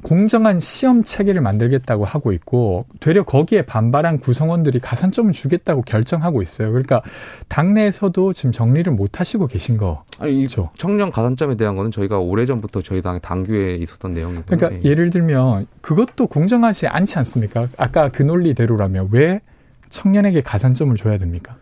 공정한 0.07 0.61
시험 0.61 1.03
체계를 1.03 1.41
만들겠다고 1.41 2.05
하고 2.05 2.31
있고 2.31 2.85
되려 3.01 3.23
거기에 3.23 3.63
반발한 3.63 4.19
구성원들이 4.19 4.79
가산점을 4.79 5.33
주겠다고 5.33 5.81
결정하고 5.81 6.41
있어요. 6.41 6.69
그러니까 6.69 7.01
당내에서도 7.49 8.31
지금 8.31 8.53
정리를 8.53 8.89
못 8.93 9.19
하시고 9.19 9.47
계신 9.47 9.75
거. 9.75 10.05
아니, 10.17 10.37
그렇죠. 10.37 10.69
청년 10.77 11.09
가산점에 11.09 11.57
대한 11.57 11.75
거는 11.75 11.91
저희가 11.91 12.19
오래전부터 12.19 12.83
저희 12.83 13.01
당의 13.01 13.19
당규에 13.21 13.75
있었던 13.75 14.13
내용이고. 14.13 14.43
그러니까 14.45 14.81
예를 14.89 15.09
들면 15.09 15.67
그것도 15.81 16.27
공정하지 16.27 16.87
않지 16.87 17.17
않습니까? 17.19 17.67
아까 17.75 18.07
그 18.07 18.23
논리대로라면 18.23 19.09
왜 19.11 19.41
청년에게 19.89 20.39
가산점을 20.39 20.95
줘야 20.95 21.17
됩니까? 21.17 21.57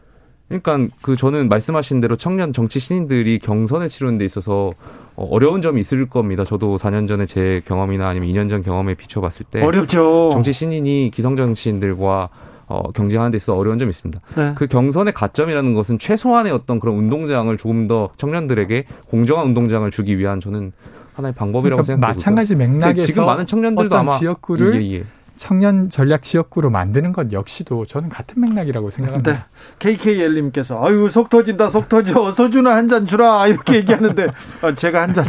그러니까 0.47 0.93
그 1.01 1.15
저는 1.15 1.49
말씀하신 1.49 2.01
대로 2.01 2.15
청년 2.15 2.53
정치 2.53 2.79
신인들이 2.79 3.39
경선을 3.39 3.89
치르는 3.89 4.17
데 4.17 4.25
있어서 4.25 4.71
어, 5.15 5.27
어려운 5.31 5.61
점이 5.61 5.81
있을 5.81 6.07
겁니다. 6.07 6.43
저도 6.43 6.77
4년 6.77 7.07
전에 7.07 7.25
제 7.25 7.61
경험이나 7.65 8.07
아니면 8.07 8.29
2년 8.29 8.49
전 8.49 8.61
경험에 8.61 8.93
비춰봤을 8.93 9.45
때 9.49 9.63
어렵죠. 9.63 10.29
정치 10.31 10.53
신인이 10.53 11.11
기성 11.13 11.35
정치인들과 11.35 12.29
어, 12.67 12.91
경쟁하는 12.91 13.31
데 13.31 13.37
있어 13.37 13.55
어려운 13.55 13.77
점이 13.77 13.89
있습니다. 13.89 14.21
네. 14.35 14.53
그 14.55 14.67
경선의 14.67 15.13
가점이라는 15.13 15.73
것은 15.73 15.99
최소한의 15.99 16.51
어떤 16.51 16.79
그런 16.79 16.95
운동장을 16.95 17.55
조금 17.57 17.87
더 17.87 18.09
청년들에게 18.17 18.85
공정한 19.07 19.47
운동장을 19.47 19.89
주기 19.91 20.17
위한 20.17 20.39
저는 20.39 20.71
하나의 21.13 21.33
방법이라고 21.33 21.81
그러니까 21.81 21.83
생각합니다. 21.83 22.07
마찬가지 22.07 22.55
맥락에서 22.55 23.05
지금 23.05 23.25
많은 23.25 23.45
청년들도 23.45 23.95
아마 23.95 24.17
지역구를 24.17 24.81
예, 24.81 24.97
예. 24.97 25.03
청년 25.37 25.89
전략 25.89 26.21
지역구로 26.23 26.69
만드는 26.69 27.11
것 27.11 27.31
역시도 27.31 27.85
저는 27.85 28.09
같은 28.09 28.41
맥락이라고 28.41 28.89
생각합니다. 28.89 29.31
네. 29.33 29.39
KKL님께서 29.79 30.83
아유 30.85 31.09
속 31.09 31.29
터진다 31.29 31.69
속 31.69 31.89
터져 31.89 32.31
소주나 32.31 32.75
한 32.75 32.87
잔 32.87 33.05
주라 33.07 33.47
이렇게 33.47 33.75
얘기하는데 33.75 34.27
어, 34.61 34.75
제가 34.75 35.01
한 35.01 35.13
잔 35.13 35.25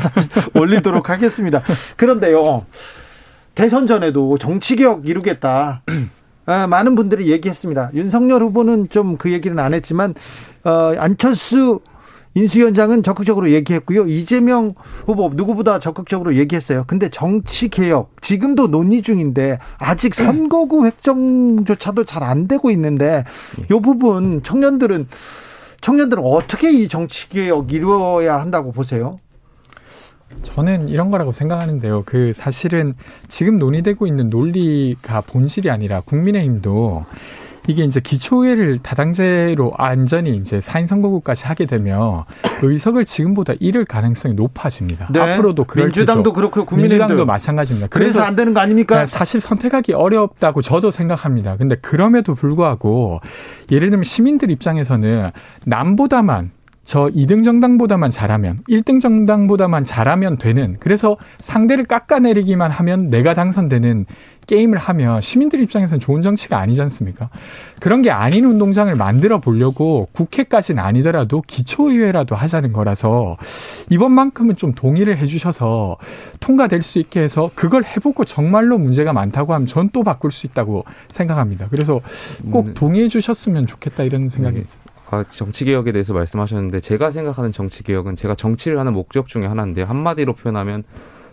올리도록 0.54 1.10
하겠습니다. 1.10 1.62
그런데요 1.96 2.66
대선 3.54 3.86
전에도 3.86 4.36
정치 4.38 4.76
개혁 4.76 5.08
이루겠다. 5.08 5.82
아, 6.48 6.66
많은 6.68 6.94
분들이 6.94 7.28
얘기했습니다. 7.32 7.90
윤석열 7.94 8.42
후보는 8.42 8.88
좀 8.88 9.16
그 9.18 9.32
얘기는 9.32 9.58
안 9.58 9.74
했지만 9.74 10.14
어, 10.64 10.92
안철수 10.98 11.80
인수위원장은 12.36 13.02
적극적으로 13.02 13.50
얘기했고요. 13.50 14.06
이재명 14.06 14.74
후보 15.06 15.30
누구보다 15.34 15.78
적극적으로 15.78 16.36
얘기했어요. 16.36 16.84
근데 16.86 17.08
정치 17.08 17.68
개혁 17.68 18.10
지금도 18.20 18.68
논의 18.68 19.00
중인데 19.00 19.58
아직 19.78 20.14
선거구 20.14 20.84
획정조차도 20.86 22.04
잘 22.04 22.26
안 22.26 22.48
되고 22.48 22.70
있는데 22.72 23.24
이 23.70 23.80
부분 23.80 24.42
청년들은 24.42 25.06
청년들은 25.80 26.22
어떻게 26.24 26.72
이 26.72 26.88
정치 26.88 27.28
개혁 27.28 27.72
이루어야 27.72 28.40
한다고 28.40 28.72
보세요? 28.72 29.16
저는 30.42 30.88
이런 30.88 31.12
거라고 31.12 31.30
생각하는데요. 31.30 32.02
그 32.04 32.32
사실은 32.34 32.94
지금 33.28 33.58
논의되고 33.58 34.08
있는 34.08 34.28
논리가 34.28 35.20
본질이 35.20 35.70
아니라 35.70 36.00
국민의힘도 36.00 37.04
이게 37.68 37.84
이제 37.84 38.00
기초회를 38.00 38.78
다당제로 38.78 39.72
안전히 39.76 40.36
이제 40.36 40.60
사인 40.60 40.86
선거구까지 40.86 41.46
하게 41.46 41.66
되면 41.66 42.24
의석을 42.62 43.04
지금보다 43.04 43.54
잃을 43.58 43.84
가능성이 43.84 44.34
높아집니다. 44.34 45.08
네. 45.12 45.20
앞으로도 45.20 45.64
그럴 45.64 45.86
민주당도 45.86 46.32
그렇고 46.32 46.64
국민의힘도 46.64 47.26
마찬가지입니다. 47.26 47.88
그래서, 47.88 48.18
그래서 48.18 48.26
안 48.26 48.36
되는 48.36 48.54
거 48.54 48.60
아닙니까? 48.60 49.00
네, 49.00 49.06
사실 49.06 49.40
선택하기 49.40 49.92
어렵다고 49.92 50.62
저도 50.62 50.90
생각합니다. 50.90 51.56
근데 51.56 51.76
그럼에도 51.76 52.34
불구하고 52.34 53.20
예를 53.70 53.90
들면 53.90 54.04
시민들 54.04 54.50
입장에서는 54.50 55.30
남보다만 55.66 56.50
저 56.86 57.06
2등 57.06 57.42
정당보다만 57.42 58.12
잘하면 58.12 58.60
1등 58.70 59.00
정당보다만 59.00 59.84
잘하면 59.84 60.38
되는 60.38 60.76
그래서 60.78 61.16
상대를 61.38 61.84
깎아내리기만 61.84 62.70
하면 62.70 63.10
내가 63.10 63.34
당선되는 63.34 64.06
게임을 64.46 64.78
하면 64.78 65.20
시민들 65.20 65.60
입장에서는 65.60 65.98
좋은 65.98 66.22
정치가 66.22 66.58
아니지 66.58 66.80
않습니까? 66.82 67.30
그런 67.80 68.02
게 68.02 68.10
아닌 68.10 68.44
운동장을 68.44 68.94
만들어 68.94 69.40
보려고 69.40 70.08
국회까지는 70.12 70.82
아니더라도 70.82 71.42
기초의회라도 71.46 72.34
하자는 72.34 72.72
거라서 72.72 73.36
이번만큼은 73.90 74.56
좀 74.56 74.72
동의를 74.72 75.16
해주셔서 75.18 75.96
통과될 76.40 76.82
수 76.82 76.98
있게 76.98 77.20
해서 77.22 77.50
그걸 77.54 77.84
해보고 77.84 78.24
정말로 78.24 78.78
문제가 78.78 79.12
많다고 79.12 79.54
하면 79.54 79.66
전 79.66 79.86
또 79.92 80.02
바꿀 80.02 80.30
수 80.30 80.46
있다고 80.46 80.84
생각합니다. 81.08 81.68
그래서 81.70 82.00
꼭 82.50 82.66
음. 82.66 82.74
동의해 82.74 83.08
주셨으면 83.08 83.66
좋겠다 83.66 84.02
이런 84.02 84.28
생각이. 84.28 84.58
네. 84.58 84.64
아, 85.10 85.24
정치 85.30 85.64
개혁에 85.64 85.92
대해서 85.92 86.12
말씀하셨는데 86.12 86.80
제가 86.80 87.10
생각하는 87.10 87.52
정치 87.52 87.82
개혁은 87.84 88.16
제가 88.16 88.34
정치를 88.34 88.78
하는 88.80 88.92
목적 88.92 89.28
중에 89.28 89.46
하나인데 89.46 89.82
한마디로 89.82 90.32
표현하면 90.34 90.82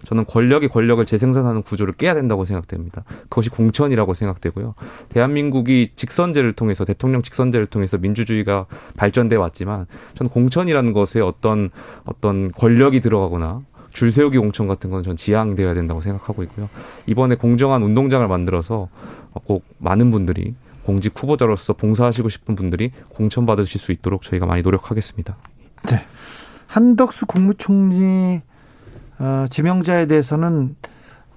저는 0.06 0.26
권력이 0.26 0.68
권력을 0.68 1.04
재생산하는 1.06 1.62
구조를 1.64 1.94
깨야 1.94 2.14
된다고 2.14 2.46
생각됩니다. 2.46 3.04
그것이 3.24 3.50
공천이라고 3.50 4.14
생각되고요. 4.14 4.76
대한민국이 5.10 5.92
직선제를 5.96 6.54
통해서 6.54 6.86
대통령 6.86 7.22
직선제를 7.22 7.68
통해서 7.68 7.98
민주주의가 7.98 8.66
발전돼 8.98 9.36
왔지만 9.36 9.86
저는 10.16 10.30
공천이라는 10.30 10.94
것에 10.94 11.22
어떤 11.22 11.70
어떤 12.06 12.52
권력이 12.52 13.00
들어가거나 13.02 13.62
줄 13.92 14.12
세우기 14.12 14.38
공천 14.40 14.68
같은 14.68 14.90
건 14.90 15.04
전 15.04 15.16
지양돼야 15.16 15.74
된다고 15.74 16.02
생각하고 16.02 16.44
있고요. 16.44 16.70
이번에 17.06 17.36
공정한 17.36 17.84
운동장을 17.84 18.28
만들어서 18.28 18.90
꼭 19.46 19.64
많은 19.78 20.12
분들이 20.12 20.56
공직 20.84 21.14
후보자로서 21.16 21.74
봉사하시고 21.74 22.30
싶은 22.30 22.56
분들이 22.56 22.92
공천 23.10 23.46
받으실 23.46 23.80
수 23.80 23.92
있도록 23.92 24.24
저희가 24.24 24.46
많이 24.46 24.62
노력하겠습니다. 24.62 25.38
네. 25.90 26.06
한덕수 26.68 27.26
국무총리 27.28 28.42
어, 29.24 29.46
지명자에 29.50 30.08
대해서는 30.08 30.76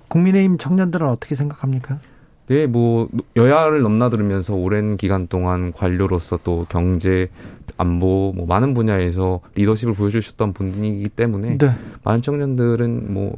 국민의힘 0.09 0.59
청년들은 0.59 1.07
어떻게 1.09 1.37
생각합니까? 1.37 2.01
네, 2.49 2.67
뭐 2.67 3.09
여야를 3.37 3.81
넘나들으면서 3.83 4.55
오랜 4.55 4.97
기간 4.97 5.29
동안 5.29 5.73
관료로서 5.73 6.41
또 6.43 6.67
경제, 6.69 7.29
안보, 7.77 8.33
뭐 8.35 8.45
많은 8.47 8.75
분야에서 8.75 9.41
리더십을 9.55 9.95
보여주셨던 9.95 10.53
분이기 10.53 11.09
때문에 11.09 11.59
네. 11.59 11.73
많은 12.03 12.23
청년들은 12.23 13.15
뭐 13.15 13.37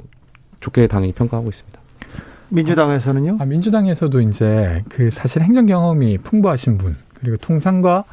좋게 0.61 0.87
당연히 0.87 1.13
평가하고 1.13 1.51
있습니다. 1.51 1.81
민주당에서는요? 2.49 3.37
아, 3.41 3.45
민주당에서도 3.45 4.21
이제 4.23 4.83
그 4.89 5.11
사실 5.11 5.43
행정 5.43 5.67
경험이 5.67 6.17
풍부하신 6.19 6.79
분 6.79 6.97
그리고 7.21 7.37
통상과 7.37 8.05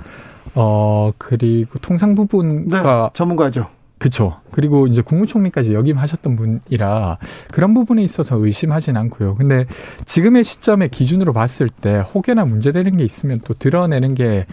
어 0.55 1.13
그리고 1.17 1.79
통상 1.79 2.15
부분과 2.15 2.81
네, 2.81 3.09
전문가죠. 3.13 3.74
그렇죠. 3.97 4.41
그리고 4.51 4.87
이제 4.87 5.01
국무총리까지 5.01 5.73
역임하셨던 5.73 6.35
분이라 6.35 7.17
그런 7.53 7.73
부분에 7.73 8.03
있어서 8.03 8.37
의심하진 8.37 8.97
않고요. 8.97 9.35
근데 9.35 9.65
지금의 10.05 10.43
시점의 10.43 10.89
기준으로 10.89 11.33
봤을 11.33 11.69
때 11.69 12.03
혹여나 12.13 12.45
문제되는 12.45 12.97
게 12.97 13.03
있으면 13.03 13.39
또 13.43 13.53
드러내는 13.53 14.13
게 14.13 14.45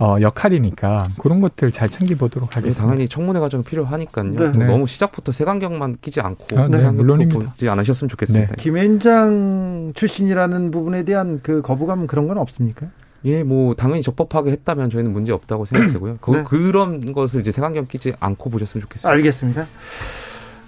어, 0.00 0.16
역할이니까 0.20 1.08
그런 1.18 1.40
것들 1.40 1.72
잘 1.72 1.88
챙겨보도록 1.88 2.56
하겠습니다. 2.56 2.86
당연히 2.86 3.08
청문회 3.08 3.40
과정 3.40 3.64
필요하니까요. 3.64 4.30
네. 4.30 4.52
네. 4.52 4.66
너무 4.66 4.86
시작부터 4.86 5.32
색안경만 5.32 5.96
끼지 6.00 6.20
않고 6.20 6.58
아, 6.58 6.68
네, 6.68 6.88
물론입니다. 6.90 7.52
보지 7.52 7.68
않으셨으면 7.68 8.08
좋겠습니다. 8.08 8.54
네. 8.54 8.62
김현장 8.62 9.92
출신이라는 9.94 10.70
부분에 10.70 11.04
대한 11.04 11.40
그 11.42 11.62
거부감 11.62 12.06
그런 12.06 12.28
건 12.28 12.38
없습니까? 12.38 12.86
예, 13.24 13.42
뭐 13.42 13.74
당연히 13.74 14.02
적법하게 14.02 14.50
했다면 14.52 14.90
저희는 14.90 15.12
문제 15.12 15.32
없다고 15.32 15.64
생각되고요. 15.64 16.18
그, 16.20 16.30
네. 16.30 16.44
그런 16.44 17.12
것을 17.12 17.40
이제 17.40 17.50
색안경 17.52 17.86
끼지 17.86 18.12
않고 18.20 18.48
보셨으면 18.50 18.82
좋겠습니다. 18.82 19.08
알겠습니다. 19.10 19.66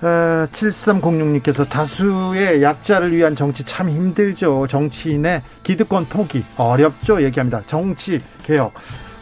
어, 0.03 0.47
7306님께서 0.53 1.69
다수의 1.69 2.63
약자를 2.63 3.15
위한 3.15 3.37
정치 3.37 3.63
참 3.65 3.89
힘들죠. 3.91 4.67
정치인의 4.69 5.43
기득권 5.63 6.07
포기 6.07 6.43
어렵죠. 6.57 7.23
얘기합니다. 7.23 7.63
정치 7.67 8.19
개혁 8.43 8.73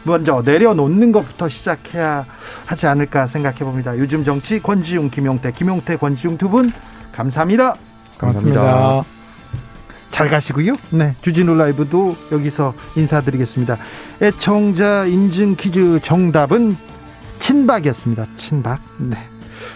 먼저 0.03 0.41
내려놓는 0.43 1.11
것부터 1.11 1.49
시작해야 1.49 2.25
하지 2.65 2.87
않을까 2.87 3.27
생각해 3.27 3.59
봅니다. 3.59 3.97
요즘 3.97 4.23
정치 4.23 4.61
권지웅, 4.61 5.09
김용태, 5.09 5.51
김용태, 5.51 5.97
권지웅 5.97 6.37
두 6.37 6.49
분 6.49 6.71
감사합니다. 7.11 7.75
고맙습니다. 8.17 8.61
감사합니다. 8.61 9.18
잘 10.11 10.29
가시고요. 10.29 10.75
네. 10.91 11.15
주진우 11.21 11.55
라이브도 11.55 12.15
여기서 12.31 12.73
인사드리겠습니다. 12.95 13.77
애청자 14.21 15.05
인증 15.05 15.55
퀴즈 15.55 15.99
정답은 16.03 16.75
친박이었습니다. 17.39 18.25
친박. 18.37 18.81
네. 18.99 19.17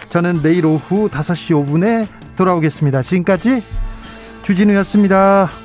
저는 0.09 0.41
내일 0.41 0.65
오후 0.65 1.09
5시 1.09 1.65
5분에 1.65 2.07
돌아오겠습니다. 2.35 3.01
지금까지 3.03 3.63
주진우였습니다. 4.43 5.62